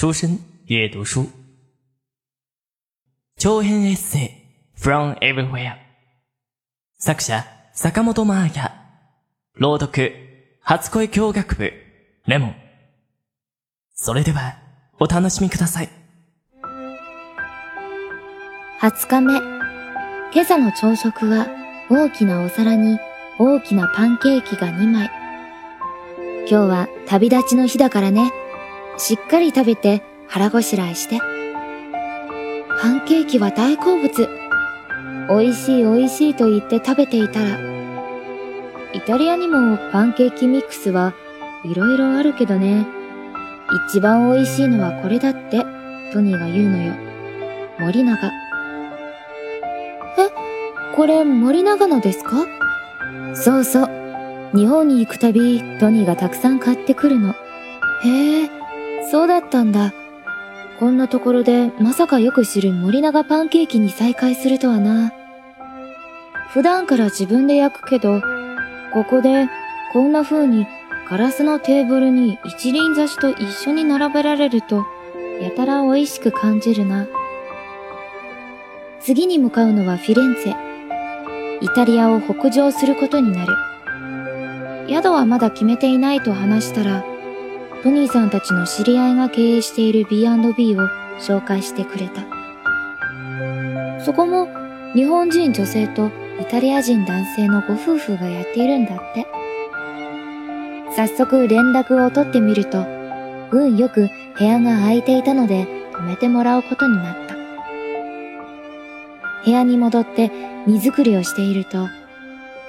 [0.00, 1.28] 书生阅读书，
[3.36, 4.82] 長編エッセイ。
[4.82, 5.74] From everywhere
[6.98, 8.72] 作者坂本真綾
[9.56, 10.10] 朗読
[10.62, 11.70] 初恋教学部。
[12.26, 12.54] レモン。
[13.94, 14.56] それでは
[14.98, 15.90] お楽しみください。
[18.80, 19.34] 20日目。
[20.32, 21.46] 今朝の朝食は
[21.90, 22.98] 大きなお皿に
[23.38, 25.10] 大きなパンケーキが2枚。
[26.48, 28.32] 今日は旅立ちの日だからね
[29.00, 31.18] しっかり食べて腹ごしらえして。
[32.82, 34.28] パンケーキは大好物。
[35.30, 37.58] 美味しい美味しいと言って食べていたら、
[38.92, 41.14] イタリアにもパンケーキミックスは
[41.64, 42.86] いろいろあるけどね。
[43.88, 45.64] 一番美味しいのはこれだって、
[46.12, 46.92] トニーが言うのよ。
[47.78, 48.18] 森永。
[48.26, 48.30] え、
[50.94, 52.46] これ森永のですか？
[53.34, 53.88] そうそう。
[54.54, 57.30] 日本に行くたび、トニーがたくさん買ってくるの。
[58.02, 58.50] へえ、
[59.10, 59.92] そうだったんだ。
[60.78, 65.12] こんなところでまさかよく知る森永パンケーキに再会するとはな。
[66.50, 68.22] 普段から自分で焼くけど、
[68.92, 69.48] ここで
[69.92, 70.66] こんな風に
[71.08, 74.86] ガラスのテーブルに一輪挿しと一緒に並べられると、
[75.40, 77.06] やたら美味しく感じるな。
[79.00, 80.56] 次に向かうのはフィレンツェ。
[81.62, 83.52] イタリアを北上することになる。
[84.88, 87.04] 宿はまだ決めていないと話したら、
[87.82, 90.80] トニーさんたちの知り合いが経営している B&B を
[91.18, 92.22] 紹介してくれた。
[94.04, 94.48] そこも
[94.94, 99.26] 日本人女性とイタリア人男性のご夫婦がやっているんだって。
[100.94, 102.84] 早速連絡を取ってみると、
[103.50, 107.34] 運よく部屋が空いていたので泊めてもらうことになった。
[109.44, 110.30] 部屋に戻って
[110.66, 111.88] 荷造りをしていると、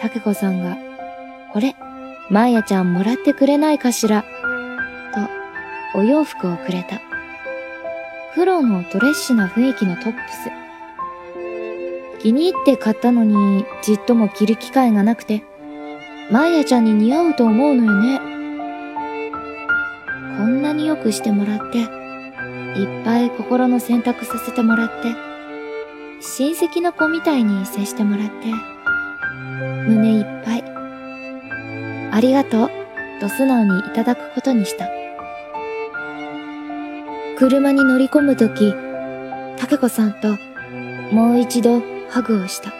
[0.00, 0.78] タケコさんが、
[1.52, 1.76] これ、
[2.30, 4.24] マーヤちゃんもらってくれないかしら？
[5.94, 7.00] お洋服をくれた。
[8.34, 10.50] 黒のドレッシュな雰囲気のトップス。
[12.20, 15.44] 気に入って買ったのに、じっとも着る機会がなくて、
[16.32, 18.18] マーヤちゃんに似合うと思うのよね。
[20.36, 25.14] こんなによくしてもらって、いっぱい心の選択させてもらって、
[26.20, 28.32] 親戚の子みたいに接してもらって、
[29.86, 30.64] 胸いっぱい。
[32.10, 32.70] ありがとう、
[33.20, 35.03] と素直にいただくことにした。
[37.36, 38.72] 車に乗り込むとき、
[39.56, 40.36] タケコさんと
[41.12, 42.72] もう一度ハグをした。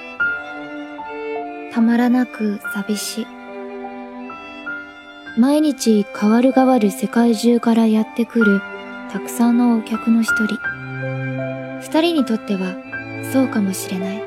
[1.73, 3.27] たまらなく寂しい。
[5.37, 8.61] 毎日変わる変わる世界中からやってくる
[9.11, 10.57] たくさんのお客の一人。
[11.81, 12.77] 二人にとっては
[13.33, 14.23] そうかもしれない。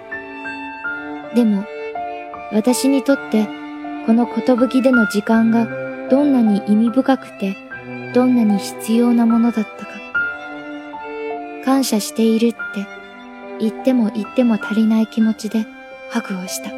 [1.36, 1.64] でも、
[2.52, 3.48] 私にとって
[4.06, 5.68] この寿での時間が
[6.10, 7.56] どんなに意味深くて、
[8.14, 9.97] どんなに必要なものだったか。
[11.68, 12.88] 感謝しているって
[13.60, 15.66] 言っても言っても足りない気持ちで
[16.10, 16.72] ハグをした。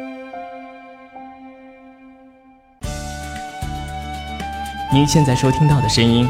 [4.92, 6.28] 您现在收听到的声音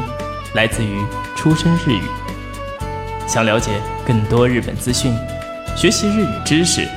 [0.53, 1.03] 来自于
[1.35, 2.01] 出生日语。
[3.25, 5.11] 想了解更多日本资讯，
[5.75, 6.87] 学习日语知识，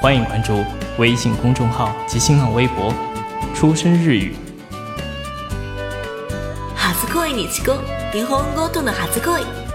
[0.00, 0.64] 欢迎关注
[0.96, 2.94] 微信公众号及新浪微博
[3.54, 4.34] “出生日语”。
[6.74, 7.74] 初恋にちこ
[8.10, 9.67] 日本語との初恋。